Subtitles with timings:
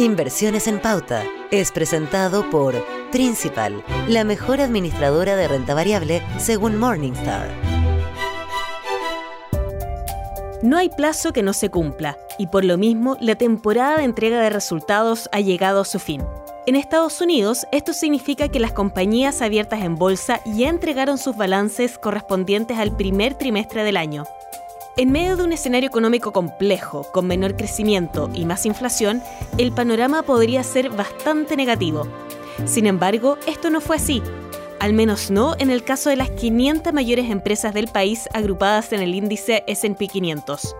[0.00, 2.74] Inversiones en Pauta es presentado por
[3.12, 7.50] Principal, la mejor administradora de renta variable según Morningstar.
[10.62, 14.40] No hay plazo que no se cumpla y por lo mismo la temporada de entrega
[14.40, 16.22] de resultados ha llegado a su fin.
[16.66, 21.98] En Estados Unidos, esto significa que las compañías abiertas en bolsa ya entregaron sus balances
[21.98, 24.24] correspondientes al primer trimestre del año.
[25.00, 29.22] En medio de un escenario económico complejo, con menor crecimiento y más inflación,
[29.56, 32.06] el panorama podría ser bastante negativo.
[32.66, 34.22] Sin embargo, esto no fue así,
[34.78, 39.00] al menos no en el caso de las 500 mayores empresas del país agrupadas en
[39.00, 40.76] el índice SP 500.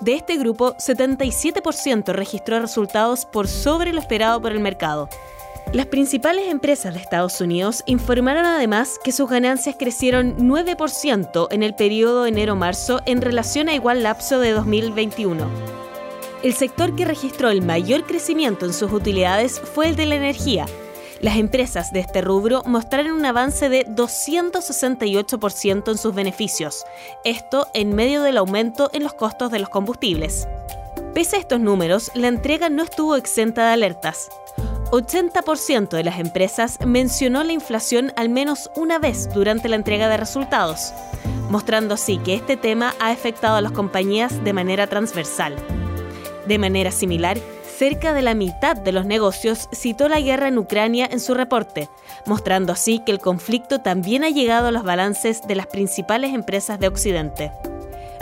[0.00, 5.10] De este grupo, 77% registró resultados por sobre lo esperado por el mercado,
[5.72, 11.74] las principales empresas de Estados Unidos informaron además que sus ganancias crecieron 9% en el
[11.74, 15.48] periodo enero-marzo en relación a igual lapso de 2021.
[16.42, 20.66] El sector que registró el mayor crecimiento en sus utilidades fue el de la energía.
[21.20, 26.84] Las empresas de este rubro mostraron un avance de 268% en sus beneficios,
[27.24, 30.46] esto en medio del aumento en los costos de los combustibles.
[31.14, 34.28] Pese a estos números, la entrega no estuvo exenta de alertas.
[34.90, 40.16] 80% de las empresas mencionó la inflación al menos una vez durante la entrega de
[40.16, 40.92] resultados,
[41.50, 45.56] mostrando así que este tema ha afectado a las compañías de manera transversal.
[46.46, 47.38] De manera similar,
[47.76, 51.88] cerca de la mitad de los negocios citó la guerra en Ucrania en su reporte,
[52.24, 56.78] mostrando así que el conflicto también ha llegado a los balances de las principales empresas
[56.78, 57.52] de Occidente.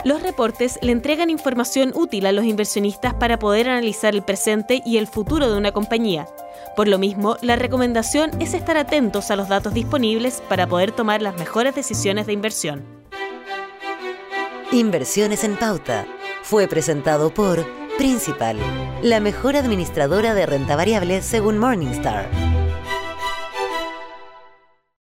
[0.05, 4.97] Los reportes le entregan información útil a los inversionistas para poder analizar el presente y
[4.97, 6.27] el futuro de una compañía.
[6.75, 11.23] Por lo mismo, la recomendación es estar atentos a los datos disponibles para poder tomar
[11.23, 12.85] las mejores decisiones de inversión.
[14.71, 16.05] Inversiones en Pauta
[16.43, 17.65] fue presentado por
[17.97, 18.57] Principal,
[19.01, 22.29] la mejor administradora de renta variable según Morningstar.